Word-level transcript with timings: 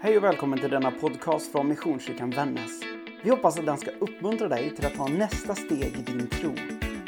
Hej 0.00 0.16
och 0.16 0.24
välkommen 0.24 0.58
till 0.58 0.70
denna 0.70 0.90
podcast 0.90 1.52
från 1.52 1.68
Missionskyrkan 1.68 2.30
Vännäs. 2.30 2.82
Vi 3.22 3.30
hoppas 3.30 3.58
att 3.58 3.66
den 3.66 3.78
ska 3.78 3.90
uppmuntra 3.90 4.48
dig 4.48 4.76
till 4.76 4.86
att 4.86 4.94
ta 4.94 5.08
nästa 5.08 5.54
steg 5.54 5.96
i 5.96 6.02
din 6.02 6.28
tro. 6.28 6.50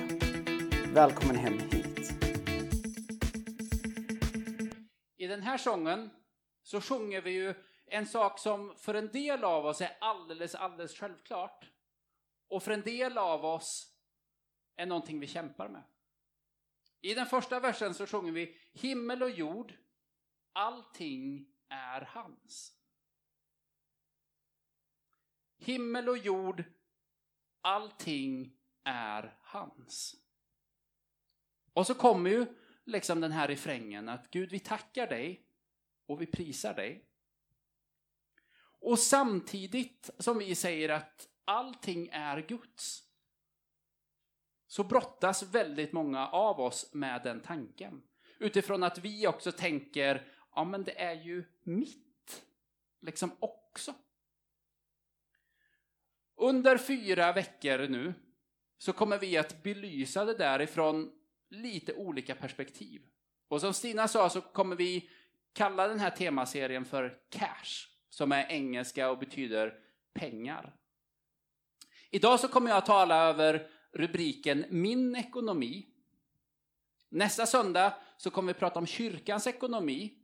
Välkommen 0.94 1.36
hem 1.36 1.58
hit. 1.58 2.12
I 5.18 5.26
den 5.26 5.42
här 5.42 5.58
sången 5.58 6.10
så 6.62 6.80
sjunger 6.80 7.20
vi 7.20 7.30
ju 7.30 7.54
en 7.90 8.06
sak 8.06 8.38
som 8.38 8.74
för 8.76 8.94
en 8.94 9.08
del 9.08 9.44
av 9.44 9.66
oss 9.66 9.80
är 9.80 9.90
alldeles, 10.00 10.54
alldeles 10.54 10.98
självklart. 10.98 11.64
Och 12.48 12.62
för 12.62 12.70
en 12.70 12.82
del 12.82 13.18
av 13.18 13.44
oss 13.44 13.94
är 14.76 14.86
någonting 14.86 15.20
vi 15.20 15.26
kämpar 15.26 15.68
med. 15.68 15.82
I 17.00 17.14
den 17.14 17.26
första 17.26 17.60
versen 17.60 17.94
så 17.94 18.06
sjunger 18.06 18.32
vi 18.32 18.56
Himmel 18.72 19.22
och 19.22 19.30
jord, 19.30 19.74
allting 20.52 21.48
är 21.68 22.00
hans. 22.00 22.72
Himmel 25.58 26.08
och 26.08 26.18
jord, 26.18 26.64
allting 27.60 28.56
är 28.84 29.38
hans. 29.40 30.16
Och 31.72 31.86
så 31.86 31.94
kommer 31.94 32.30
ju 32.30 32.46
liksom 32.84 33.20
den 33.20 33.32
här 33.32 33.48
refrängen 33.48 34.08
att 34.08 34.30
Gud, 34.30 34.50
vi 34.50 34.60
tackar 34.60 35.06
dig 35.06 35.46
och 36.06 36.22
vi 36.22 36.26
prisar 36.26 36.74
dig. 36.74 37.04
Och 38.80 38.98
samtidigt 38.98 40.10
som 40.18 40.38
vi 40.38 40.54
säger 40.54 40.88
att 40.88 41.28
allting 41.48 42.08
är 42.12 42.40
Guds 42.40 43.08
så 44.66 44.84
brottas 44.84 45.42
väldigt 45.42 45.92
många 45.92 46.28
av 46.28 46.60
oss 46.60 46.94
med 46.94 47.22
den 47.22 47.40
tanken. 47.40 48.02
Utifrån 48.38 48.82
att 48.82 48.98
vi 48.98 49.26
också 49.26 49.52
tänker, 49.52 50.32
ja 50.54 50.64
men 50.64 50.84
det 50.84 51.00
är 51.00 51.14
ju 51.14 51.44
mitt, 51.62 52.44
liksom 53.00 53.30
också. 53.40 53.94
Under 56.36 56.78
fyra 56.78 57.32
veckor 57.32 57.88
nu 57.88 58.14
så 58.78 58.92
kommer 58.92 59.18
vi 59.18 59.36
att 59.36 59.62
belysa 59.62 60.24
det 60.24 60.34
därifrån 60.34 61.12
lite 61.50 61.94
olika 61.94 62.34
perspektiv. 62.34 63.02
Och 63.48 63.60
som 63.60 63.74
Stina 63.74 64.08
sa 64.08 64.30
så 64.30 64.40
kommer 64.40 64.76
vi 64.76 65.10
kalla 65.52 65.88
den 65.88 66.00
här 66.00 66.10
temaserien 66.10 66.84
för 66.84 67.18
Cash, 67.28 67.88
som 68.08 68.32
är 68.32 68.46
engelska 68.50 69.10
och 69.10 69.18
betyder 69.18 69.74
pengar. 70.12 70.74
Idag 72.10 72.40
så 72.40 72.48
kommer 72.48 72.70
jag 72.70 72.78
att 72.78 72.86
tala 72.86 73.16
över 73.16 73.70
rubriken 73.92 74.64
Min 74.68 75.16
ekonomi. 75.16 75.86
Nästa 77.08 77.46
söndag 77.46 77.94
så 78.16 78.30
kommer 78.30 78.52
vi 78.52 78.58
prata 78.58 78.78
om 78.78 78.86
kyrkans 78.86 79.46
ekonomi. 79.46 80.14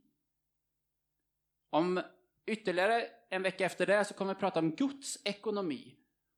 Om 1.69 2.01
ytterligare 2.45 3.07
en 3.29 3.41
vecka 3.41 3.65
efter 3.65 3.85
det 3.85 4.05
så 4.05 4.13
kommer 4.13 4.33
vi 4.33 4.39
prata 4.39 4.59
om 4.59 4.71
Guds 4.71 5.19
ekonomi. 5.23 5.95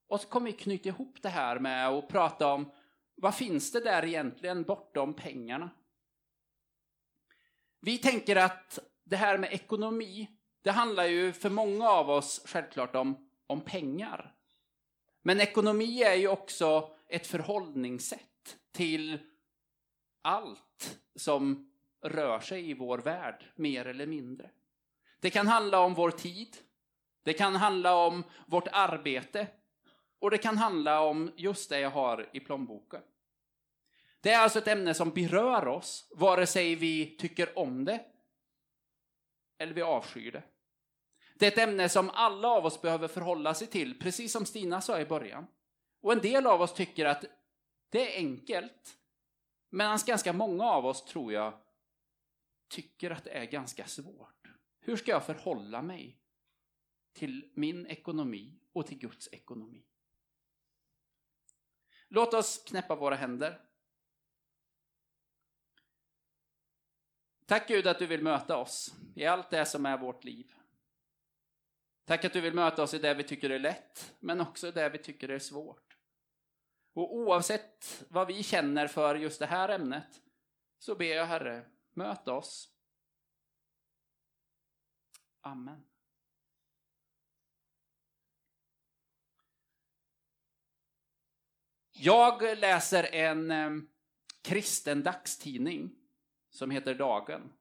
Och 0.07 0.21
så 0.21 0.27
kommer 0.27 0.51
vi 0.51 0.57
knyta 0.57 0.89
ihop 0.89 1.21
det 1.21 1.29
här 1.29 1.59
med 1.59 1.87
att 1.87 2.07
prata 2.07 2.53
om 2.53 2.71
vad 3.15 3.35
finns 3.35 3.71
det 3.71 3.79
där 3.79 4.05
egentligen 4.05 4.63
bortom 4.63 5.13
pengarna? 5.13 5.69
Vi 7.79 7.97
tänker 7.97 8.35
att 8.35 8.79
det 9.03 9.15
här 9.15 9.37
med 9.37 9.53
ekonomi, 9.53 10.27
det 10.61 10.71
handlar 10.71 11.05
ju 11.05 11.33
för 11.33 11.49
många 11.49 11.89
av 11.89 12.09
oss 12.09 12.41
självklart 12.45 12.95
om, 12.95 13.29
om 13.47 13.61
pengar. 13.61 14.36
Men 15.27 15.41
ekonomi 15.41 16.03
är 16.03 16.13
ju 16.13 16.27
också 16.27 16.91
ett 17.07 17.27
förhållningssätt 17.27 18.57
till 18.71 19.19
allt 20.21 20.99
som 21.15 21.71
rör 22.01 22.39
sig 22.39 22.69
i 22.69 22.73
vår 22.73 22.97
värld, 22.97 23.45
mer 23.55 23.85
eller 23.85 24.05
mindre. 24.05 24.49
Det 25.19 25.29
kan 25.29 25.47
handla 25.47 25.79
om 25.79 25.93
vår 25.93 26.11
tid, 26.11 26.57
det 27.23 27.33
kan 27.33 27.55
handla 27.55 27.95
om 27.95 28.23
vårt 28.45 28.67
arbete 28.71 29.47
och 30.19 30.31
det 30.31 30.37
kan 30.37 30.57
handla 30.57 31.01
om 31.01 31.31
just 31.35 31.69
det 31.69 31.79
jag 31.79 31.91
har 31.91 32.29
i 32.33 32.39
plånboken. 32.39 33.01
Det 34.21 34.31
är 34.31 34.39
alltså 34.39 34.59
ett 34.59 34.67
ämne 34.67 34.93
som 34.93 35.09
berör 35.09 35.67
oss, 35.67 36.11
vare 36.15 36.45
sig 36.45 36.75
vi 36.75 37.17
tycker 37.17 37.59
om 37.59 37.85
det 37.85 38.05
eller 39.57 39.73
vi 39.73 39.81
avskyr 39.81 40.31
det. 40.31 40.43
Det 41.39 41.45
är 41.45 41.51
ett 41.51 41.69
ämne 41.69 41.89
som 41.89 42.09
alla 42.09 42.47
av 42.47 42.65
oss 42.65 42.81
behöver 42.81 43.07
förhålla 43.07 43.53
sig 43.53 43.67
till, 43.67 43.99
precis 43.99 44.31
som 44.31 44.45
Stina 44.45 44.81
sa 44.81 44.99
i 44.99 45.05
början. 45.05 45.47
Och 46.01 46.11
en 46.11 46.19
del 46.19 46.47
av 46.47 46.61
oss 46.61 46.73
tycker 46.73 47.05
att 47.05 47.25
det 47.89 48.15
är 48.15 48.17
enkelt, 48.17 48.97
medan 49.69 49.99
ganska 50.05 50.33
många 50.33 50.63
av 50.63 50.85
oss, 50.85 51.05
tror 51.05 51.33
jag, 51.33 51.53
tycker 52.67 53.11
att 53.11 53.23
det 53.23 53.31
är 53.31 53.45
ganska 53.45 53.87
svårt. 53.87 54.47
Hur 54.79 54.97
ska 54.97 55.11
jag 55.11 55.25
förhålla 55.25 55.81
mig 55.81 56.19
till 57.13 57.51
min 57.53 57.87
ekonomi 57.87 58.59
och 58.73 58.87
till 58.87 58.97
Guds 58.97 59.29
ekonomi? 59.31 59.85
Låt 62.07 62.33
oss 62.33 62.63
knäppa 62.67 62.95
våra 62.95 63.15
händer. 63.15 63.61
Tack 67.45 67.67
Gud 67.67 67.87
att 67.87 67.99
du 67.99 68.05
vill 68.05 68.23
möta 68.23 68.57
oss 68.57 68.95
i 69.15 69.25
allt 69.25 69.49
det 69.49 69.65
som 69.65 69.85
är 69.85 69.97
vårt 69.97 70.23
liv. 70.23 70.56
Tack 72.07 72.25
att 72.25 72.33
du 72.33 72.41
vill 72.41 72.53
möta 72.53 72.83
oss 72.83 72.93
i 72.93 72.99
det 72.99 73.13
vi 73.13 73.23
tycker 73.23 73.49
är 73.49 73.59
lätt, 73.59 74.15
men 74.19 74.41
också 74.41 74.67
i 74.67 74.71
det 74.71 74.89
vi 74.89 74.97
tycker 74.97 75.29
är 75.29 75.39
svårt. 75.39 75.97
Och 76.93 77.15
oavsett 77.15 78.05
vad 78.09 78.27
vi 78.27 78.43
känner 78.43 78.87
för 78.87 79.15
just 79.15 79.39
det 79.39 79.45
här 79.45 79.69
ämnet, 79.69 80.21
så 80.79 80.95
ber 80.95 81.15
jag 81.15 81.25
Herre, 81.25 81.65
möta 81.93 82.33
oss. 82.33 82.69
Amen. 85.41 85.85
Jag 91.91 92.57
läser 92.57 93.03
en 93.03 93.51
eh, 93.51 93.71
kristen 94.41 95.03
dagstidning 95.03 95.95
som 96.49 96.71
heter 96.71 96.95
Dagen. 96.95 97.56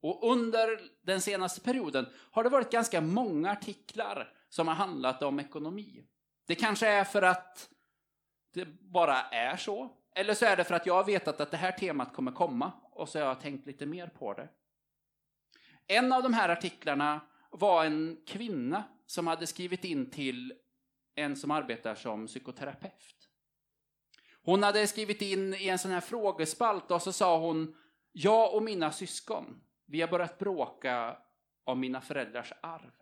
Och 0.00 0.32
under 0.32 0.80
den 1.02 1.20
senaste 1.20 1.60
perioden 1.60 2.06
har 2.30 2.44
det 2.44 2.50
varit 2.50 2.70
ganska 2.70 3.00
många 3.00 3.50
artiklar 3.50 4.32
som 4.48 4.68
har 4.68 4.74
handlat 4.74 5.22
om 5.22 5.40
ekonomi. 5.40 6.04
Det 6.46 6.54
kanske 6.54 6.88
är 6.88 7.04
för 7.04 7.22
att 7.22 7.70
det 8.54 8.64
bara 8.80 9.20
är 9.22 9.56
så. 9.56 9.96
Eller 10.14 10.34
så 10.34 10.46
är 10.46 10.56
det 10.56 10.64
för 10.64 10.74
att 10.74 10.86
jag 10.86 10.94
har 10.94 11.04
vetat 11.04 11.40
att 11.40 11.50
det 11.50 11.56
här 11.56 11.72
temat 11.72 12.12
kommer 12.12 12.32
komma 12.32 12.72
och 12.92 13.08
så 13.08 13.18
har 13.18 13.26
jag 13.26 13.40
tänkt 13.40 13.66
lite 13.66 13.86
mer 13.86 14.06
på 14.06 14.34
det. 14.34 14.48
En 15.86 16.12
av 16.12 16.22
de 16.22 16.34
här 16.34 16.48
artiklarna 16.48 17.20
var 17.50 17.84
en 17.84 18.22
kvinna 18.26 18.84
som 19.06 19.26
hade 19.26 19.46
skrivit 19.46 19.84
in 19.84 20.10
till 20.10 20.52
en 21.14 21.36
som 21.36 21.50
arbetar 21.50 21.94
som 21.94 22.26
psykoterapeut. 22.26 23.28
Hon 24.42 24.62
hade 24.62 24.86
skrivit 24.86 25.22
in 25.22 25.54
i 25.54 25.68
en 25.68 25.78
sån 25.78 25.90
här 25.90 26.00
frågespalt 26.00 26.90
och 26.90 27.02
så 27.02 27.12
sa 27.12 27.38
hon 27.38 27.76
Jag 28.12 28.54
och 28.54 28.62
mina 28.62 28.92
syskon, 28.92 29.60
vi 29.90 30.00
har 30.00 30.08
börjat 30.08 30.38
bråka 30.38 31.18
om 31.64 31.80
mina 31.80 32.00
föräldrars 32.00 32.52
arv. 32.62 32.92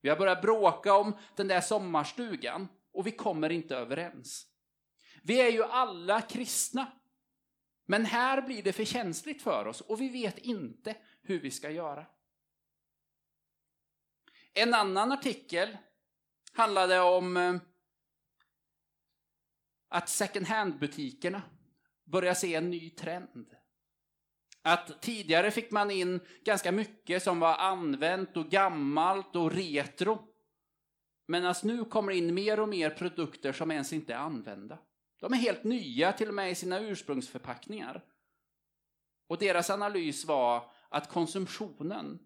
Vi 0.00 0.08
har 0.08 0.16
börjat 0.16 0.42
bråka 0.42 0.94
om 0.94 1.16
den 1.36 1.48
där 1.48 1.60
sommarstugan 1.60 2.68
och 2.92 3.06
vi 3.06 3.10
kommer 3.10 3.50
inte 3.50 3.76
överens. 3.76 4.46
Vi 5.22 5.40
är 5.40 5.50
ju 5.50 5.64
alla 5.64 6.20
kristna. 6.20 6.92
Men 7.86 8.04
här 8.04 8.42
blir 8.42 8.62
det 8.62 8.72
för 8.72 8.84
känsligt 8.84 9.42
för 9.42 9.66
oss 9.66 9.80
och 9.80 10.00
vi 10.00 10.08
vet 10.08 10.38
inte 10.38 10.96
hur 11.22 11.40
vi 11.40 11.50
ska 11.50 11.70
göra. 11.70 12.06
En 14.52 14.74
annan 14.74 15.12
artikel 15.12 15.78
handlade 16.52 17.00
om 17.00 17.36
eh, 17.36 17.56
att 19.88 20.08
second 20.08 20.46
hand-butikerna 20.46 21.42
börjar 22.04 22.34
se 22.34 22.54
en 22.54 22.70
ny 22.70 22.90
trend. 22.90 23.59
Att 24.62 25.02
tidigare 25.02 25.50
fick 25.50 25.70
man 25.70 25.90
in 25.90 26.20
ganska 26.44 26.72
mycket 26.72 27.22
som 27.22 27.40
var 27.40 27.54
använt 27.54 28.36
och 28.36 28.50
gammalt 28.50 29.36
och 29.36 29.52
retro. 29.52 30.26
Men 31.26 31.54
nu 31.62 31.84
kommer 31.84 32.12
in 32.12 32.34
mer 32.34 32.60
och 32.60 32.68
mer 32.68 32.90
produkter 32.90 33.52
som 33.52 33.70
ens 33.70 33.92
inte 33.92 34.14
är 34.14 34.18
använda. 34.18 34.78
De 35.20 35.32
är 35.32 35.36
helt 35.36 35.64
nya 35.64 36.12
till 36.12 36.28
och 36.28 36.34
med 36.34 36.50
i 36.50 36.54
sina 36.54 36.80
ursprungsförpackningar. 36.80 38.04
Och 39.26 39.38
deras 39.38 39.70
analys 39.70 40.24
var 40.24 40.70
att 40.88 41.08
konsumtionen 41.08 42.18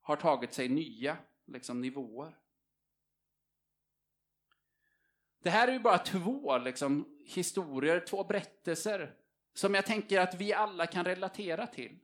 har 0.00 0.16
tagit 0.16 0.52
sig 0.52 0.68
nya 0.68 1.16
liksom, 1.46 1.80
nivåer. 1.80 2.36
Det 5.42 5.50
här 5.50 5.68
är 5.68 5.72
ju 5.72 5.78
bara 5.78 5.98
två 5.98 6.58
liksom, 6.58 7.18
historier, 7.26 8.00
två 8.00 8.24
berättelser 8.24 9.14
som 9.54 9.74
jag 9.74 9.86
tänker 9.86 10.20
att 10.20 10.34
vi 10.34 10.52
alla 10.52 10.86
kan 10.86 11.04
relatera 11.04 11.66
till. 11.66 11.98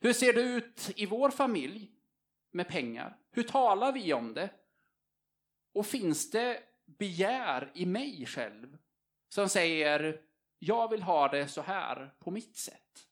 Hur 0.00 0.12
ser 0.12 0.32
det 0.32 0.42
ut 0.42 0.90
i 0.96 1.06
vår 1.06 1.30
familj 1.30 1.90
med 2.50 2.68
pengar? 2.68 3.18
Hur 3.30 3.42
talar 3.42 3.92
vi 3.92 4.12
om 4.12 4.34
det? 4.34 4.50
Och 5.74 5.86
finns 5.86 6.30
det 6.30 6.62
begär 6.84 7.72
i 7.74 7.86
mig 7.86 8.26
själv 8.26 8.78
som 9.28 9.48
säger 9.48 10.20
jag 10.58 10.90
vill 10.90 11.02
ha 11.02 11.28
det 11.28 11.48
så 11.48 11.62
här 11.62 12.14
på 12.18 12.30
mitt 12.30 12.56
sätt? 12.56 13.08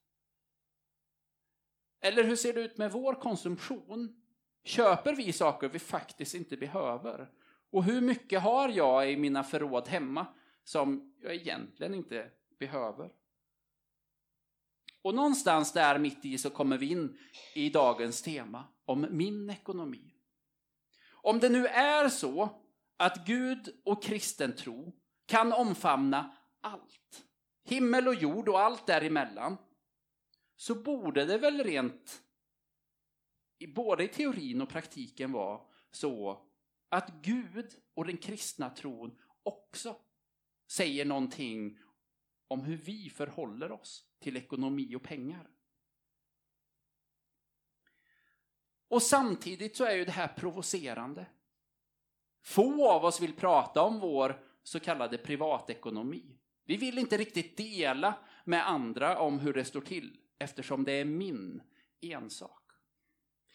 Eller 2.00 2.25
hur 2.25 2.37
ser 2.37 2.53
det 2.53 2.61
ut 2.61 2.79
med 2.79 2.93
vår 2.93 3.15
konsumtion? 3.15 4.23
Köper 4.65 5.15
vi 5.15 5.33
saker 5.33 5.69
vi 5.69 5.79
faktiskt 5.79 6.35
inte 6.35 6.56
behöver? 6.56 7.31
Och 7.71 7.85
hur 7.85 8.00
mycket 8.00 8.43
har 8.43 8.69
jag 8.69 9.12
i 9.12 9.17
mina 9.17 9.44
förråd 9.44 9.88
hemma 9.88 10.26
som 10.65 11.15
jag 11.23 11.35
egentligen 11.35 11.94
inte 11.94 12.31
behöver? 12.59 13.11
Och 15.02 15.14
någonstans 15.14 15.73
där 15.73 15.99
mitt 15.99 16.25
i 16.25 16.38
så 16.38 16.50
kommer 16.50 16.79
vi 16.79 16.91
in 16.91 17.19
i 17.55 17.70
dagens 17.70 18.23
tema 18.23 18.64
om 18.85 19.06
min 19.11 19.50
ekonomi. 19.50 20.14
Om 21.23 21.38
det 21.38 21.49
nu 21.49 21.67
är 21.67 22.08
så 22.08 22.49
att 22.97 23.26
Gud 23.26 23.81
och 23.85 24.02
kristen 24.02 24.56
tro 24.56 24.93
kan 25.26 25.52
omfamna 25.52 26.37
allt, 26.61 27.25
himmel 27.64 28.08
och 28.08 28.14
jord 28.14 28.49
och 28.49 28.61
allt 28.61 28.87
däremellan, 28.87 29.56
så 30.56 30.75
borde 30.75 31.25
det 31.25 31.38
väl 31.38 31.64
rent, 31.64 32.23
både 33.75 34.05
i 34.05 34.08
teorin 34.08 34.61
och 34.61 34.69
praktiken 34.69 35.32
vara 35.32 35.61
så 35.91 36.47
att 36.88 37.12
Gud 37.23 37.75
och 37.94 38.06
den 38.06 38.17
kristna 38.17 38.70
tron 38.70 39.19
också 39.43 39.97
säger 40.70 41.05
någonting 41.05 41.79
om 42.50 42.61
hur 42.61 42.76
vi 42.76 43.11
förhåller 43.11 43.73
oss 43.73 44.05
till 44.19 44.37
ekonomi 44.37 44.97
och 44.97 45.02
pengar. 45.02 45.50
Och 48.88 49.02
samtidigt 49.02 49.76
så 49.76 49.85
är 49.85 49.94
ju 49.94 50.05
det 50.05 50.12
här 50.12 50.29
provocerande. 50.29 51.26
Få 52.43 52.91
av 52.91 53.05
oss 53.05 53.20
vill 53.20 53.37
prata 53.37 53.82
om 53.82 54.00
vår 54.00 54.44
så 54.62 54.81
kallade 54.81 55.19
privatekonomi. 55.19 56.38
Vi 56.64 56.76
vill 56.76 56.99
inte 56.99 57.17
riktigt 57.17 57.56
dela 57.56 58.14
med 58.44 58.69
andra 58.69 59.19
om 59.19 59.38
hur 59.38 59.52
det 59.52 59.64
står 59.64 59.81
till 59.81 60.17
eftersom 60.38 60.85
det 60.85 60.93
är 60.93 61.05
min 61.05 61.62
ensak. 62.00 62.61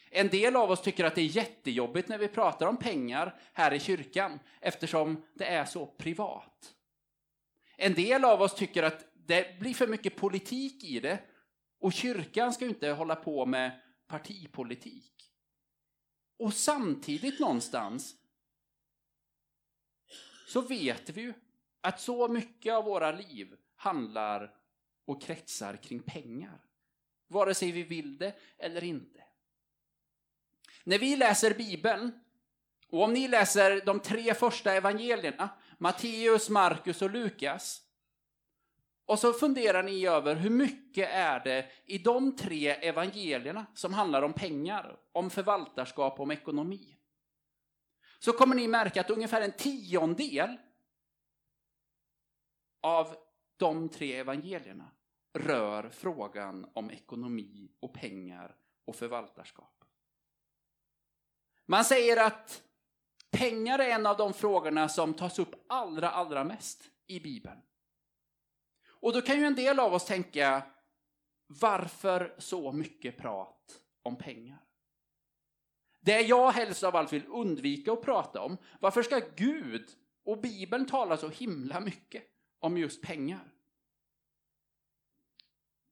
En 0.09 0.27
del 0.27 0.55
av 0.55 0.71
oss 0.71 0.81
tycker 0.81 1.05
att 1.05 1.15
det 1.15 1.21
är 1.21 1.25
jättejobbigt 1.25 2.09
när 2.09 2.17
vi 2.17 2.27
pratar 2.27 2.67
om 2.67 2.77
pengar 2.77 3.39
här 3.53 3.73
i 3.73 3.79
kyrkan 3.79 4.39
eftersom 4.61 5.25
det 5.33 5.45
är 5.45 5.65
så 5.65 5.85
privat. 5.85 6.75
En 7.77 7.93
del 7.93 8.25
av 8.25 8.41
oss 8.41 8.55
tycker 8.55 8.83
att 8.83 9.05
det 9.13 9.59
blir 9.59 9.73
för 9.73 9.87
mycket 9.87 10.15
politik 10.15 10.83
i 10.83 10.99
det 10.99 11.23
och 11.79 11.93
kyrkan 11.93 12.53
ska 12.53 12.65
ju 12.65 12.69
inte 12.69 12.89
hålla 12.89 13.15
på 13.15 13.45
med 13.45 13.81
partipolitik. 14.07 15.31
Och 16.37 16.53
samtidigt 16.53 17.39
någonstans 17.39 18.15
så 20.47 20.61
vet 20.61 21.09
vi 21.09 21.21
ju 21.21 21.33
att 21.81 22.01
så 22.01 22.27
mycket 22.27 22.73
av 22.73 22.85
våra 22.85 23.11
liv 23.11 23.55
handlar 23.75 24.55
och 25.05 25.21
kretsar 25.21 25.77
kring 25.77 25.99
pengar. 25.99 26.65
Vare 27.27 27.53
sig 27.53 27.71
vi 27.71 27.83
vill 27.83 28.17
det 28.17 28.35
eller 28.57 28.83
inte. 28.83 29.23
När 30.83 30.99
vi 30.99 31.15
läser 31.15 31.53
Bibeln, 31.53 32.19
och 32.89 33.03
om 33.03 33.13
ni 33.13 33.27
läser 33.27 33.85
de 33.85 33.99
tre 33.99 34.33
första 34.33 34.73
evangelierna, 34.73 35.49
Matteus, 35.77 36.49
Markus 36.49 37.01
och 37.01 37.09
Lukas, 37.09 37.81
och 39.05 39.19
så 39.19 39.33
funderar 39.33 39.83
ni 39.83 40.05
över 40.07 40.35
hur 40.35 40.49
mycket 40.49 41.09
är 41.09 41.39
det 41.39 41.71
i 41.85 41.97
de 41.97 42.35
tre 42.35 42.67
evangelierna 42.69 43.65
som 43.73 43.93
handlar 43.93 44.21
om 44.21 44.33
pengar, 44.33 44.99
om 45.11 45.29
förvaltarskap, 45.29 46.19
om 46.19 46.31
ekonomi. 46.31 46.97
Så 48.19 48.31
kommer 48.31 48.55
ni 48.55 48.67
märka 48.67 49.01
att 49.01 49.09
ungefär 49.09 49.41
en 49.41 49.51
tiondel 49.51 50.57
av 52.81 53.15
de 53.57 53.89
tre 53.89 54.15
evangelierna 54.15 54.91
rör 55.33 55.89
frågan 55.89 56.69
om 56.73 56.91
ekonomi 56.91 57.71
och 57.79 57.93
pengar 57.93 58.55
och 58.85 58.95
förvaltarskap. 58.95 59.83
Man 61.65 61.85
säger 61.85 62.25
att 62.25 62.63
pengar 63.37 63.79
är 63.79 63.89
en 63.89 64.05
av 64.05 64.17
de 64.17 64.33
frågorna 64.33 64.89
som 64.89 65.13
tas 65.13 65.39
upp 65.39 65.65
allra, 65.69 66.09
allra 66.09 66.43
mest 66.43 66.89
i 67.07 67.19
Bibeln. 67.19 67.61
Och 68.87 69.13
då 69.13 69.21
kan 69.21 69.39
ju 69.39 69.45
en 69.45 69.55
del 69.55 69.79
av 69.79 69.93
oss 69.93 70.05
tänka, 70.05 70.63
varför 71.47 72.35
så 72.37 72.71
mycket 72.71 73.17
prat 73.17 73.81
om 74.03 74.15
pengar? 74.15 74.59
Det 75.99 76.21
jag 76.21 76.51
helst 76.51 76.83
av 76.83 76.95
allt 76.95 77.13
vill 77.13 77.27
undvika 77.27 77.93
att 77.93 78.01
prata 78.01 78.41
om, 78.41 78.57
varför 78.79 79.03
ska 79.03 79.21
Gud 79.35 79.89
och 80.25 80.41
Bibeln 80.41 80.85
tala 80.85 81.17
så 81.17 81.29
himla 81.29 81.79
mycket 81.79 82.23
om 82.59 82.77
just 82.77 83.01
pengar? 83.01 83.53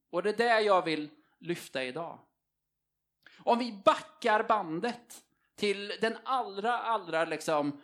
Och 0.10 0.24
det 0.24 0.30
är 0.30 0.38
det 0.38 0.62
jag 0.62 0.86
vill 0.86 1.10
lyfta 1.40 1.84
idag. 1.84 2.20
Om 3.38 3.60
vi 3.60 3.82
backar 3.86 4.44
bandet 4.44 5.24
till 5.56 5.94
den 6.02 6.18
allra, 6.24 6.78
allra 6.78 7.26
liksom 7.26 7.82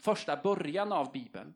första 0.00 0.36
början 0.36 0.92
av 0.92 1.12
Bibeln 1.12 1.54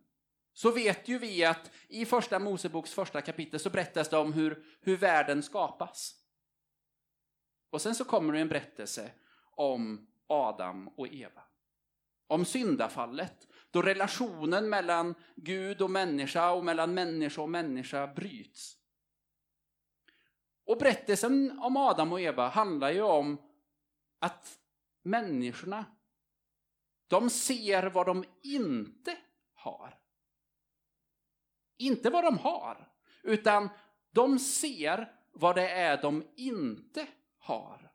så 0.53 0.71
vet 0.71 1.09
ju 1.09 1.19
vi 1.19 1.45
att 1.45 1.71
i 1.89 2.07
första 2.07 2.39
Moseboks 2.39 2.95
första 2.95 3.21
kapitel 3.21 3.61
så 3.61 3.71
berättas 3.71 4.09
det 4.09 4.17
om 4.17 4.33
hur, 4.33 4.65
hur 4.81 4.97
världen 4.97 5.43
skapas. 5.43 6.15
Och 7.71 7.83
sen 7.83 7.95
så 7.95 8.05
kommer 8.05 8.33
det 8.33 8.41
en 8.41 8.49
berättelse 8.49 9.11
om 9.51 10.07
Adam 10.27 10.89
och 10.89 11.09
Eva. 11.09 11.43
Om 12.27 12.45
syndafallet, 12.45 13.49
då 13.71 13.83
relationen 13.83 14.69
mellan 14.69 15.15
Gud 15.35 15.83
och 15.83 15.91
människa 15.91 16.51
och 16.53 16.65
mellan 16.65 16.95
människa 16.95 17.43
och 17.43 17.51
människa 17.51 18.07
bryts. 18.07 18.77
Och 20.67 20.79
berättelsen 20.79 21.59
om 21.59 21.77
Adam 21.77 22.13
och 22.13 22.21
Eva 22.21 22.49
handlar 22.49 22.91
ju 22.91 23.03
om 23.03 23.39
att 24.19 24.59
människorna, 25.07 25.85
de 27.07 27.31
ser 27.31 27.83
vad 27.91 28.07
de 28.07 28.25
inte 28.43 29.19
har. 29.55 29.99
Inte 31.77 32.11
vad 32.11 32.25
de 32.25 32.39
har, 32.39 32.93
utan 33.23 33.69
de 34.11 34.39
ser 34.39 35.13
vad 35.33 35.57
det 35.57 35.71
är 35.71 36.03
de 36.03 36.33
inte 36.37 37.09
har. 37.39 37.93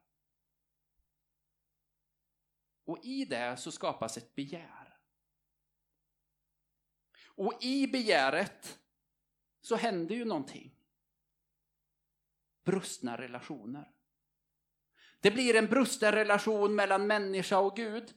Och 2.84 2.98
i 3.04 3.24
det 3.24 3.56
så 3.56 3.72
skapas 3.72 4.16
ett 4.16 4.34
begär. 4.34 4.98
Och 7.26 7.64
i 7.64 7.86
begäret 7.86 8.78
så 9.60 9.76
händer 9.76 10.14
ju 10.14 10.24
någonting. 10.24 10.74
Brustna 12.64 13.18
relationer. 13.18 13.91
Det 15.22 15.30
blir 15.30 15.56
en 15.56 15.66
brusten 15.66 16.12
relation 16.12 16.74
mellan 16.74 17.06
människa 17.06 17.58
och 17.58 17.76
Gud 17.76 18.14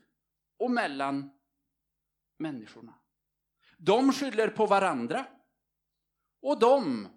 och 0.57 0.71
mellan 0.71 1.31
människorna. 2.38 3.00
De 3.77 4.13
skyller 4.13 4.47
på 4.47 4.65
varandra 4.65 5.25
och 6.41 6.59
de 6.59 7.07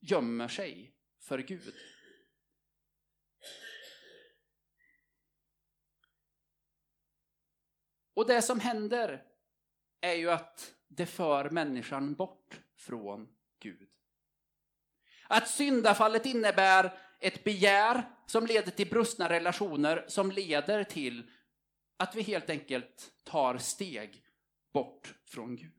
gömmer 0.00 0.48
sig 0.48 0.94
för 1.20 1.38
Gud. 1.38 1.74
Och 8.14 8.26
det 8.26 8.42
som 8.42 8.60
händer 8.60 9.24
är 10.00 10.14
ju 10.14 10.30
att 10.30 10.74
det 10.88 11.06
för 11.06 11.50
människan 11.50 12.14
bort 12.14 12.60
från 12.76 13.28
Gud. 13.58 13.90
Att 15.28 15.48
syndafallet 15.48 16.26
innebär 16.26 17.09
ett 17.20 17.44
begär 17.44 18.10
som 18.26 18.46
leder 18.46 18.70
till 18.70 18.90
brustna 18.90 19.28
relationer 19.28 20.04
som 20.08 20.30
leder 20.30 20.84
till 20.84 21.30
att 21.96 22.14
vi 22.14 22.22
helt 22.22 22.50
enkelt 22.50 23.12
tar 23.24 23.58
steg 23.58 24.24
bort 24.72 25.14
från 25.24 25.56
Gud. 25.56 25.72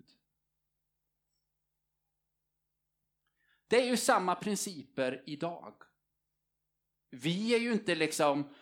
Det 3.67 3.81
är 3.81 3.85
ju 3.85 3.97
samma 3.97 4.35
principer 4.35 5.23
idag. 5.25 5.73
Vi 7.09 7.55
är 7.55 7.59
ju 7.59 7.71
inte 7.71 7.95
liksom 7.95 8.53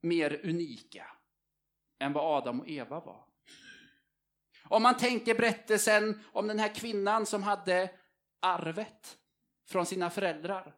mer 0.00 0.40
unika 0.44 1.06
än 1.98 2.12
vad 2.12 2.38
Adam 2.38 2.60
och 2.60 2.68
Eva 2.68 3.00
var. 3.00 3.24
Om 4.64 4.82
man 4.82 4.96
tänker 4.96 5.34
berättelsen 5.34 6.24
om 6.32 6.46
den 6.46 6.58
här 6.58 6.74
kvinnan 6.74 7.26
som 7.26 7.42
hade 7.42 7.90
arvet 8.40 9.18
från 9.66 9.86
sina 9.86 10.10
föräldrar 10.10 10.76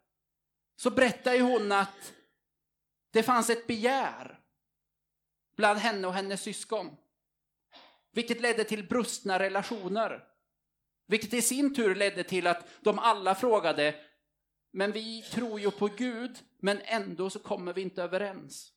så 0.76 0.90
berättar 0.90 1.35
ju 1.35 1.40
hon 1.40 1.73
att 1.73 2.14
det 3.11 3.23
fanns 3.23 3.50
ett 3.50 3.66
begär 3.66 4.40
bland 5.56 5.78
henne 5.78 6.06
och 6.06 6.14
hennes 6.14 6.42
syskon. 6.42 6.97
Vilket 8.11 8.40
ledde 8.40 8.64
till 8.64 8.88
brustna 8.88 9.38
relationer. 9.38 10.25
Vilket 11.06 11.35
i 11.35 11.42
sin 11.42 11.75
tur 11.75 11.95
ledde 11.95 12.25
till 12.25 12.47
att 12.47 12.68
de 12.80 12.99
alla 12.99 13.35
frågade, 13.35 14.04
men 14.71 14.92
vi 14.92 15.23
tror 15.23 15.61
ju 15.61 15.71
på 15.71 15.87
Gud, 15.87 16.38
men 16.59 16.80
ändå 16.80 17.30
så 17.30 17.38
kommer 17.38 17.73
vi 17.73 17.83
inte 17.83 18.02
överens. 18.02 18.73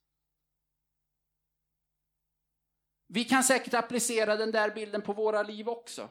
Vi 3.08 3.26
kan 3.26 3.44
säkert 3.44 3.74
applicera 3.74 4.36
den 4.36 4.52
där 4.52 4.70
bilden 4.70 5.02
på 5.02 5.14
våra 5.14 5.44
liv 5.44 5.70
också. 5.70 6.10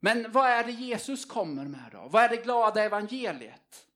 Men 0.00 0.32
vad 0.32 0.46
är 0.46 0.64
det 0.64 0.72
Jesus 0.72 1.24
kommer 1.24 1.64
med 1.64 1.88
då? 1.92 2.08
Vad 2.08 2.24
är 2.24 2.28
det 2.28 2.36
glada 2.36 2.84
evangeliet? 2.84 3.86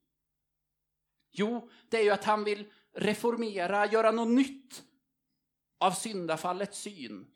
Jo, 1.30 1.70
det 1.88 1.98
är 1.98 2.02
ju 2.02 2.10
att 2.10 2.24
han 2.24 2.44
vill 2.44 2.72
reformera, 2.92 3.86
göra 3.86 4.10
något 4.10 4.28
nytt 4.28 4.84
av 5.78 5.92
syndafallets 5.92 6.78
syn 6.78 7.32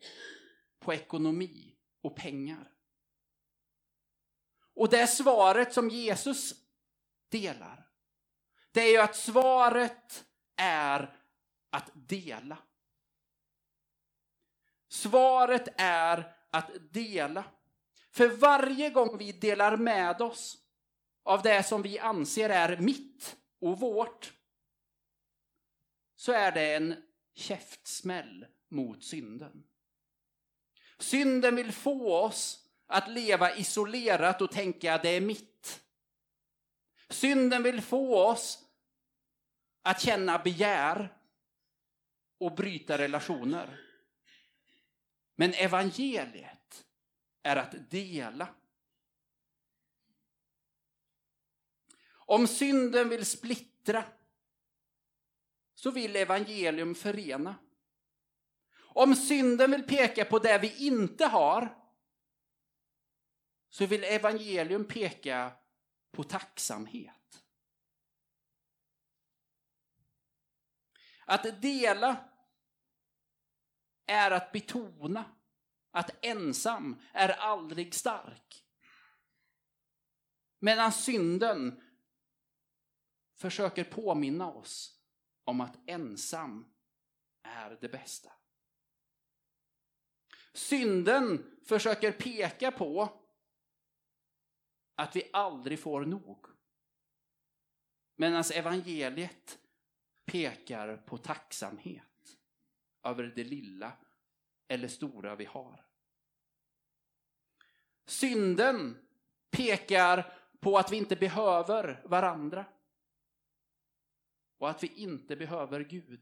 på 0.79 0.93
ekonomi 0.93 1.75
och 2.01 2.15
pengar. 2.15 2.71
Och 4.73 4.89
det 4.89 5.07
svaret 5.07 5.73
som 5.73 5.89
Jesus 5.89 6.53
delar, 7.29 7.87
det 8.71 8.81
är 8.81 8.91
ju 8.91 8.97
att 8.97 9.15
svaret 9.15 10.25
är 10.55 11.15
att 11.69 11.91
dela. 11.93 12.57
Svaret 14.87 15.67
är 15.77 16.35
att 16.49 16.71
dela. 16.91 17.43
För 18.11 18.27
varje 18.27 18.89
gång 18.89 19.17
vi 19.17 19.31
delar 19.31 19.77
med 19.77 20.21
oss 20.21 20.57
av 21.23 21.41
det 21.41 21.63
som 21.63 21.81
vi 21.81 21.99
anser 21.99 22.49
är 22.49 22.77
mitt 22.77 23.37
och 23.61 23.79
vårt, 23.79 24.33
så 26.15 26.31
är 26.31 26.51
det 26.51 26.75
en 26.75 27.03
käftsmäll 27.35 28.45
mot 28.69 29.03
synden. 29.03 29.63
Synden 30.99 31.55
vill 31.55 31.71
få 31.71 32.15
oss 32.15 32.67
att 32.87 33.09
leva 33.09 33.55
isolerat 33.55 34.41
och 34.41 34.51
tänka 34.51 34.97
det 34.97 35.09
är 35.09 35.21
mitt. 35.21 35.81
Synden 37.09 37.63
vill 37.63 37.81
få 37.81 38.25
oss 38.25 38.65
att 39.81 40.01
känna 40.01 40.39
begär 40.39 41.17
och 42.37 42.55
bryta 42.55 42.97
relationer. 42.97 43.79
Men 45.35 45.53
evangeliet 45.53 46.58
är 47.43 47.55
att 47.55 47.89
dela. 47.89 48.55
Om 52.11 52.47
synden 52.47 53.09
vill 53.09 53.25
splittra 53.25 54.03
så 55.75 55.91
vill 55.91 56.15
evangelium 56.15 56.95
förena. 56.95 57.55
Om 58.77 59.15
synden 59.15 59.71
vill 59.71 59.83
peka 59.83 60.25
på 60.25 60.39
det 60.39 60.57
vi 60.57 60.87
inte 60.87 61.25
har 61.25 61.75
så 63.69 63.85
vill 63.85 64.03
evangelium 64.03 64.87
peka 64.87 65.51
på 66.11 66.23
tacksamhet. 66.23 67.43
Att 71.25 71.61
dela 71.61 72.29
är 74.05 74.31
att 74.31 74.51
betona 74.51 75.25
att 75.99 76.25
ensam 76.25 77.01
är 77.13 77.29
aldrig 77.29 77.93
stark. 77.93 78.65
Medan 80.59 80.91
synden 80.91 81.83
försöker 83.35 83.83
påminna 83.83 84.51
oss 84.51 85.01
om 85.43 85.61
att 85.61 85.89
ensam 85.89 86.73
är 87.41 87.77
det 87.81 87.89
bästa. 87.89 88.31
Synden 90.53 91.59
försöker 91.65 92.11
peka 92.11 92.71
på 92.71 93.21
att 94.95 95.15
vi 95.15 95.29
aldrig 95.33 95.79
får 95.79 96.05
nog. 96.05 96.45
Medan 98.15 98.43
evangeliet 98.53 99.59
pekar 100.25 100.97
på 100.97 101.17
tacksamhet 101.17 102.37
över 103.03 103.23
det 103.23 103.43
lilla 103.43 103.97
eller 104.67 104.87
stora 104.87 105.35
vi 105.35 105.45
har. 105.45 105.88
Synden 108.09 108.97
pekar 109.51 110.33
på 110.59 110.77
att 110.77 110.91
vi 110.91 110.97
inte 110.97 111.15
behöver 111.15 112.01
varandra 112.05 112.65
och 114.57 114.69
att 114.69 114.83
vi 114.83 114.87
inte 114.87 115.35
behöver 115.35 115.79
Gud. 115.79 116.21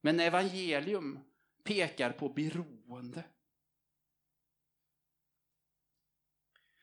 Men 0.00 0.20
evangelium 0.20 1.18
pekar 1.62 2.10
på 2.10 2.28
beroende. 2.28 3.24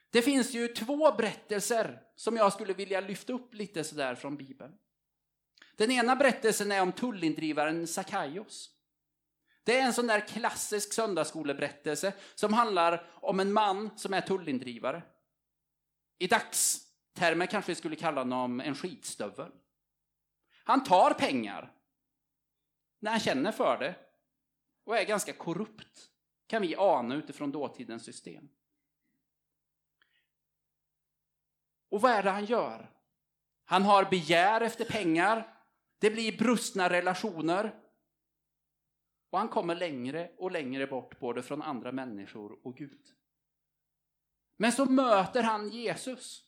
Det 0.09 0.21
finns 0.21 0.53
ju 0.53 0.67
två 0.67 1.11
berättelser 1.11 2.01
som 2.15 2.35
jag 2.35 2.53
skulle 2.53 2.73
vilja 2.73 3.01
lyfta 3.01 3.33
upp 3.33 3.53
lite 3.53 3.83
sådär 3.83 4.15
från 4.15 4.37
Bibeln. 4.37 4.77
Den 5.75 5.91
ena 5.91 6.15
berättelsen 6.15 6.71
är 6.71 6.81
om 6.81 6.91
tullindrivaren 6.91 7.87
Sakaios. 7.87 8.80
Det 9.63 9.79
är 9.79 9.85
en 9.85 9.93
sån 9.93 10.07
där 10.07 10.27
klassisk 10.27 10.93
söndagsskoleberättelse 10.93 12.13
som 12.35 12.53
handlar 12.53 13.11
om 13.21 13.39
en 13.39 13.53
man 13.53 13.97
som 13.97 14.13
är 14.13 14.21
tullindrivare. 14.21 15.03
I 16.17 16.27
dagstermer 16.27 17.45
kanske 17.45 17.71
vi 17.71 17.75
skulle 17.75 17.95
kalla 17.95 18.21
honom 18.21 18.59
en 18.59 18.75
skitstövel. 18.75 19.51
Han 20.63 20.83
tar 20.83 21.13
pengar 21.13 21.73
när 22.99 23.11
han 23.11 23.19
känner 23.19 23.51
för 23.51 23.77
det 23.79 23.95
och 24.83 24.97
är 24.97 25.05
ganska 25.05 25.33
korrupt, 25.33 26.09
kan 26.47 26.61
vi 26.61 26.75
ana 26.75 27.15
utifrån 27.15 27.51
dåtidens 27.51 28.05
system. 28.05 28.49
Och 31.89 32.01
vad 32.01 32.11
är 32.11 32.23
det 32.23 32.29
han 32.29 32.45
gör? 32.45 32.91
Han 33.65 33.83
har 33.83 34.05
begär 34.05 34.61
efter 34.61 34.85
pengar, 34.85 35.57
det 35.99 36.11
blir 36.11 36.37
brustna 36.37 36.89
relationer 36.89 37.80
och 39.31 39.39
han 39.39 39.49
kommer 39.49 39.75
längre 39.75 40.31
och 40.37 40.51
längre 40.51 40.87
bort 40.87 41.19
både 41.19 41.43
från 41.43 41.61
andra 41.61 41.91
människor 41.91 42.59
och 42.63 42.77
Gud. 42.77 43.07
Men 44.57 44.71
så 44.71 44.85
möter 44.85 45.43
han 45.43 45.69
Jesus. 45.69 46.43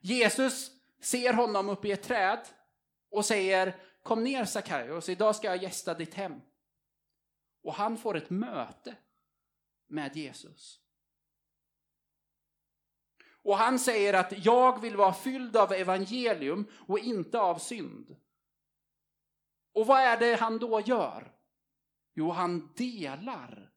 Jesus 0.00 0.70
ser 1.00 1.32
honom 1.32 1.68
uppe 1.68 1.88
i 1.88 1.92
ett 1.92 2.02
träd 2.02 2.40
och 3.10 3.24
säger 3.24 3.76
Kom 4.02 4.24
ner 4.24 4.44
Sackaios, 4.44 5.08
idag 5.08 5.36
ska 5.36 5.46
jag 5.46 5.62
gästa 5.62 5.94
ditt 5.94 6.14
hem. 6.14 6.40
Och 7.62 7.74
han 7.74 7.98
får 7.98 8.16
ett 8.16 8.30
möte 8.30 8.96
med 9.86 10.16
Jesus. 10.16 10.80
Och 13.42 13.56
han 13.56 13.78
säger 13.78 14.14
att 14.14 14.44
jag 14.44 14.80
vill 14.80 14.96
vara 14.96 15.14
fylld 15.14 15.56
av 15.56 15.72
evangelium 15.72 16.66
och 16.72 16.98
inte 16.98 17.40
av 17.40 17.58
synd. 17.58 18.16
Och 19.72 19.86
vad 19.86 20.00
är 20.00 20.16
det 20.20 20.34
han 20.34 20.58
då 20.58 20.80
gör? 20.80 21.32
Jo, 22.14 22.30
han 22.30 22.72
delar 22.76 23.72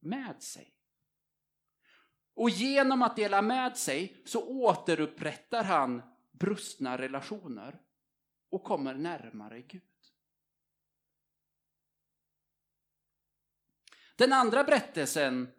med 0.00 0.42
sig. 0.42 0.72
Och 2.34 2.50
genom 2.50 3.02
att 3.02 3.16
dela 3.16 3.42
med 3.42 3.76
sig 3.76 4.22
så 4.26 4.48
återupprättar 4.48 5.64
han 5.64 6.02
brustna 6.32 6.98
relationer 6.98 7.80
och 8.50 8.64
kommer 8.64 8.94
närmare 8.94 9.62
Gud. 9.62 9.82
Den 14.16 14.32
andra 14.32 14.64
berättelsen 14.64 15.52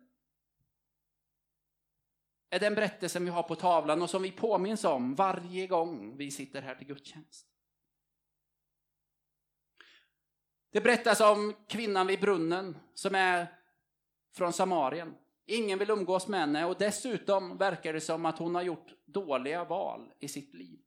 är 2.49 2.59
den 2.59 2.75
berättelsen 2.75 3.25
vi 3.25 3.31
har 3.31 3.43
på 3.43 3.55
tavlan 3.55 4.01
och 4.01 4.09
som 4.09 4.21
vi 4.21 4.31
påminns 4.31 4.83
om 4.83 5.15
varje 5.15 5.67
gång 5.67 6.17
vi 6.17 6.31
sitter 6.31 6.61
här 6.61 6.75
till 6.75 6.87
gudstjänst. 6.87 7.56
Det 10.71 10.81
berättas 10.81 11.21
om 11.21 11.53
kvinnan 11.67 12.07
vid 12.07 12.19
brunnen 12.19 12.77
som 12.93 13.15
är 13.15 13.47
från 14.33 14.53
Samarien. 14.53 15.15
Ingen 15.45 15.79
vill 15.79 15.89
umgås 15.89 16.27
med 16.27 16.39
henne 16.39 16.65
och 16.65 16.75
dessutom 16.79 17.57
verkar 17.57 17.93
det 17.93 18.01
som 18.01 18.25
att 18.25 18.39
hon 18.39 18.55
har 18.55 18.61
gjort 18.61 18.93
dåliga 19.05 19.63
val 19.63 20.13
i 20.19 20.27
sitt 20.27 20.53
liv. 20.53 20.79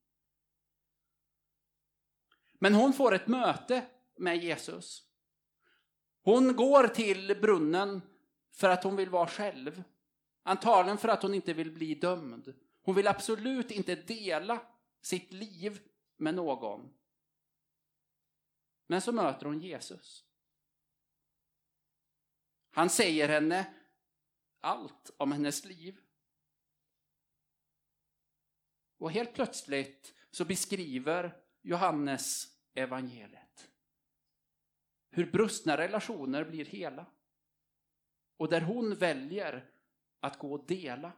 Men 2.58 2.75
hon 2.75 2.92
får 2.92 3.14
ett 3.14 3.26
möte 3.26 3.87
med 4.16 4.37
Jesus. 4.37 5.02
Hon 6.22 6.56
går 6.56 6.88
till 6.88 7.38
brunnen 7.40 8.02
för 8.52 8.68
att 8.68 8.84
hon 8.84 8.96
vill 8.96 9.10
vara 9.10 9.26
själv. 9.26 9.82
Antagligen 10.42 10.99
för 10.99 11.08
att 11.08 11.22
hon 11.22 11.34
inte 11.34 11.52
vill 11.52 11.70
bli 11.70 11.94
dömd. 11.94 12.54
Hon 12.82 12.94
vill 12.94 13.06
absolut 13.06 13.70
inte 13.70 13.94
dela 13.94 14.60
sitt 15.02 15.32
liv 15.32 15.80
med 16.16 16.34
någon. 16.34 16.90
Men 18.90 19.00
så 19.00 19.12
möter 19.12 19.47
hon 19.47 19.61
Jesus. 19.61 20.25
Han 22.70 22.90
säger 22.90 23.28
henne 23.28 23.75
allt 24.61 25.11
om 25.16 25.32
hennes 25.32 25.64
liv. 25.64 26.00
Och 28.99 29.12
helt 29.12 29.35
plötsligt 29.35 30.14
så 30.30 30.44
beskriver 30.44 31.42
Johannes 31.62 32.56
evangeliet. 32.75 33.70
Hur 35.11 35.30
brustna 35.30 35.76
relationer 35.76 36.44
blir 36.44 36.64
hela. 36.64 37.06
Och 38.37 38.49
där 38.49 38.61
hon 38.61 38.94
väljer 38.94 39.70
att 40.20 40.38
gå 40.38 40.52
och 40.52 40.66
dela 40.66 41.12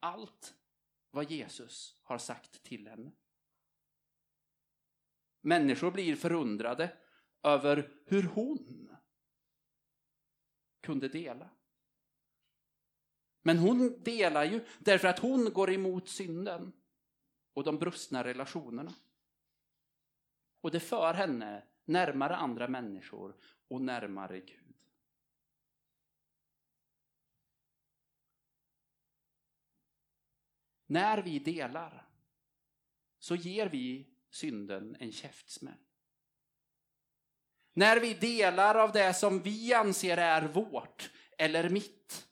allt 0.00 0.54
vad 1.10 1.30
Jesus 1.30 2.00
har 2.02 2.18
sagt 2.18 2.62
till 2.62 2.88
henne. 2.88 3.12
Människor 5.48 5.90
blir 5.90 6.16
förundrade 6.16 6.96
över 7.42 7.90
hur 8.04 8.22
hon 8.22 8.90
kunde 10.80 11.08
dela. 11.08 11.50
Men 13.42 13.58
hon 13.58 14.02
delar 14.02 14.44
ju 14.44 14.66
därför 14.78 15.08
att 15.08 15.18
hon 15.18 15.52
går 15.52 15.70
emot 15.70 16.08
synden 16.08 16.72
och 17.52 17.64
de 17.64 17.78
brustna 17.78 18.24
relationerna. 18.24 18.94
Och 20.60 20.70
det 20.70 20.80
för 20.80 21.14
henne 21.14 21.64
närmare 21.84 22.36
andra 22.36 22.68
människor 22.68 23.36
och 23.68 23.80
närmare 23.80 24.40
Gud. 24.40 24.76
När 30.86 31.22
vi 31.22 31.38
delar 31.38 32.08
så 33.18 33.34
ger 33.34 33.68
vi 33.68 34.17
synden 34.30 34.96
en 35.00 35.12
käftsmäll. 35.12 35.84
När 37.72 38.00
vi 38.00 38.14
delar 38.14 38.74
av 38.74 38.92
det 38.92 39.14
som 39.14 39.42
vi 39.42 39.74
anser 39.74 40.16
är 40.16 40.48
vårt 40.48 41.10
eller 41.38 41.68
mitt 41.68 42.28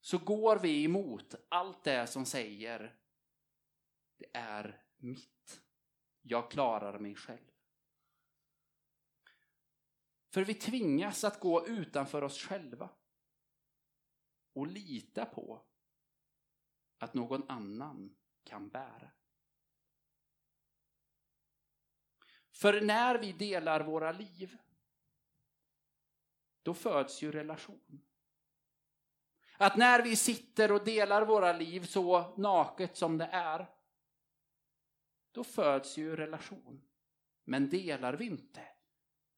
så 0.00 0.18
går 0.18 0.58
vi 0.58 0.84
emot 0.84 1.34
allt 1.48 1.84
det 1.84 2.06
som 2.06 2.26
säger 2.26 2.96
det 4.16 4.30
är 4.32 4.84
mitt. 4.96 5.62
Jag 6.22 6.50
klarar 6.50 6.98
mig 6.98 7.14
själv. 7.14 7.50
För 10.32 10.44
vi 10.44 10.54
tvingas 10.54 11.24
att 11.24 11.40
gå 11.40 11.66
utanför 11.66 12.22
oss 12.22 12.38
själva 12.38 12.90
och 14.52 14.66
lita 14.66 15.26
på 15.26 15.62
att 16.98 17.14
någon 17.14 17.50
annan 17.50 18.16
kan 18.50 18.68
bära. 18.68 19.10
För 22.50 22.80
när 22.80 23.18
vi 23.18 23.32
delar 23.32 23.80
våra 23.80 24.12
liv, 24.12 24.56
då 26.62 26.74
föds 26.74 27.22
ju 27.22 27.32
relation. 27.32 28.02
Att 29.58 29.76
när 29.76 30.02
vi 30.02 30.16
sitter 30.16 30.72
och 30.72 30.84
delar 30.84 31.26
våra 31.26 31.52
liv 31.52 31.86
så 31.86 32.36
naket 32.36 32.96
som 32.96 33.18
det 33.18 33.28
är, 33.32 33.66
då 35.32 35.44
föds 35.44 35.96
ju 35.96 36.16
relation. 36.16 36.88
Men 37.44 37.70
delar 37.70 38.12
vi 38.12 38.26
inte, 38.26 38.68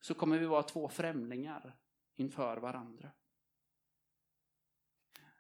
så 0.01 0.15
kommer 0.15 0.39
vi 0.39 0.47
vara 0.47 0.63
två 0.63 0.89
främlingar 0.89 1.77
inför 2.15 2.57
varandra. 2.57 3.11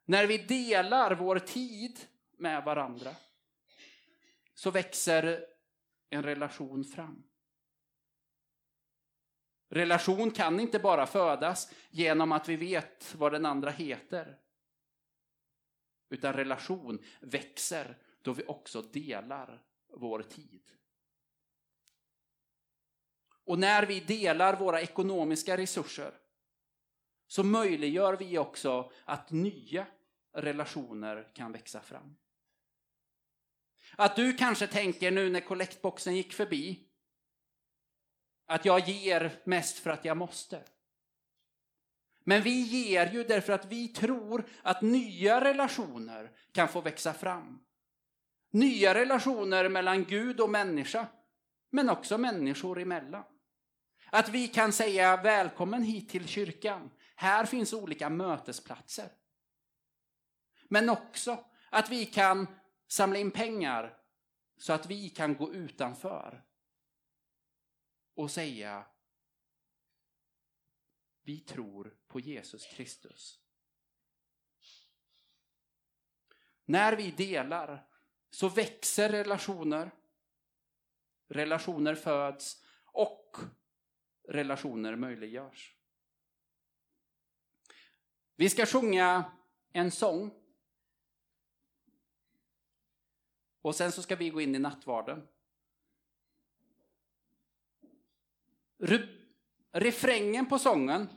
När 0.04 0.26
vi 0.26 0.38
delar 0.38 1.14
vår 1.14 1.38
tid 1.38 2.00
med 2.38 2.64
varandra 2.64 3.16
så 4.54 4.70
växer 4.70 5.46
en 6.10 6.22
relation 6.22 6.84
fram. 6.84 7.24
Relation 9.68 10.30
kan 10.30 10.60
inte 10.60 10.78
bara 10.78 11.06
födas 11.06 11.72
genom 11.90 12.32
att 12.32 12.48
vi 12.48 12.56
vet 12.56 13.14
vad 13.14 13.32
den 13.32 13.46
andra 13.46 13.70
heter. 13.70 14.38
Utan 16.08 16.32
relation 16.32 17.04
växer 17.20 17.98
då 18.22 18.32
vi 18.32 18.44
också 18.46 18.82
delar 18.82 19.62
vår 19.88 20.22
tid. 20.22 20.70
Och 23.44 23.58
när 23.58 23.86
vi 23.86 24.00
delar 24.00 24.56
våra 24.56 24.80
ekonomiska 24.80 25.56
resurser 25.56 26.14
så 27.26 27.44
möjliggör 27.44 28.16
vi 28.16 28.38
också 28.38 28.92
att 29.04 29.30
nya 29.30 29.86
relationer 30.32 31.30
kan 31.34 31.52
växa 31.52 31.80
fram. 31.80 32.16
Att 33.96 34.16
du 34.16 34.32
kanske 34.32 34.66
tänker 34.66 35.10
nu 35.10 35.30
när 35.30 35.40
kollektboxen 35.40 36.16
gick 36.16 36.32
förbi 36.32 36.88
att 38.46 38.64
jag 38.64 38.88
ger 38.88 39.40
mest 39.44 39.78
för 39.78 39.90
att 39.90 40.04
jag 40.04 40.16
måste. 40.16 40.62
Men 42.24 42.42
vi 42.42 42.60
ger 42.60 43.12
ju 43.12 43.24
därför 43.24 43.52
att 43.52 43.64
vi 43.64 43.88
tror 43.88 44.48
att 44.62 44.82
nya 44.82 45.44
relationer 45.44 46.30
kan 46.52 46.68
få 46.68 46.80
växa 46.80 47.12
fram. 47.12 47.58
Nya 48.50 48.94
relationer 48.94 49.68
mellan 49.68 50.04
Gud 50.04 50.40
och 50.40 50.50
människa, 50.50 51.06
men 51.70 51.90
också 51.90 52.18
människor 52.18 52.80
emellan. 52.80 53.24
Att 54.10 54.28
vi 54.28 54.48
kan 54.48 54.72
säga 54.72 55.16
välkommen 55.16 55.82
hit 55.82 56.08
till 56.08 56.28
kyrkan. 56.28 56.90
Här 57.16 57.46
finns 57.46 57.72
olika 57.72 58.10
mötesplatser. 58.10 59.08
Men 60.68 60.88
också 60.88 61.44
att 61.70 61.90
vi 61.90 62.06
kan 62.06 62.46
samla 62.92 63.18
in 63.18 63.30
pengar 63.30 63.98
så 64.56 64.72
att 64.72 64.86
vi 64.86 65.10
kan 65.10 65.36
gå 65.36 65.54
utanför 65.54 66.44
och 68.14 68.30
säga 68.30 68.86
vi 71.22 71.40
tror 71.40 71.96
på 72.06 72.20
Jesus 72.20 72.66
Kristus. 72.66 73.40
När 76.64 76.96
vi 76.96 77.10
delar 77.10 77.88
så 78.30 78.48
växer 78.48 79.08
relationer, 79.08 79.90
relationer 81.28 81.94
föds 81.94 82.64
och 82.84 83.36
relationer 84.28 84.96
möjliggörs. 84.96 85.76
Vi 88.36 88.50
ska 88.50 88.66
sjunga 88.66 89.32
en 89.72 89.90
sång. 89.90 90.41
Och 93.62 93.74
sen 93.74 93.92
så 93.92 94.02
ska 94.02 94.16
vi 94.16 94.30
gå 94.30 94.40
in 94.40 94.54
i 94.54 94.58
nattvarden. 94.58 95.28
refrängen 99.72 100.48
på 100.48 100.58
sången 100.58 101.08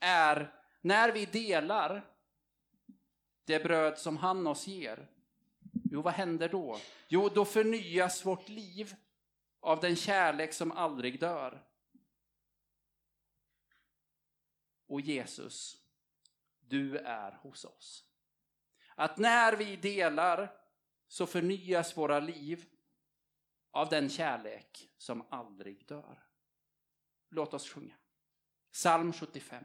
är 0.00 0.54
när 0.80 1.12
vi 1.12 1.26
delar 1.26 2.12
det 3.44 3.62
bröd 3.62 3.98
som 3.98 4.16
han 4.16 4.46
oss 4.46 4.66
ger. 4.66 5.08
Jo, 5.90 6.02
vad 6.02 6.12
händer 6.12 6.48
då? 6.48 6.78
Jo, 7.08 7.28
då 7.28 7.44
förnyas 7.44 8.26
vårt 8.26 8.48
liv 8.48 8.94
av 9.60 9.80
den 9.80 9.96
kärlek 9.96 10.52
som 10.52 10.72
aldrig 10.72 11.20
dör. 11.20 11.64
Och 14.86 15.00
Jesus, 15.00 15.76
du 16.60 16.98
är 16.98 17.38
hos 17.42 17.64
oss. 17.64 18.04
Att 18.98 19.18
när 19.18 19.56
vi 19.56 19.76
delar 19.76 20.52
så 21.08 21.26
förnyas 21.26 21.96
våra 21.96 22.20
liv 22.20 22.64
av 23.70 23.88
den 23.88 24.08
kärlek 24.08 24.90
som 24.98 25.26
aldrig 25.30 25.86
dör. 25.86 26.22
Låt 27.30 27.54
oss 27.54 27.68
sjunga. 27.70 27.94
Psalm 28.72 29.12
75. 29.12 29.64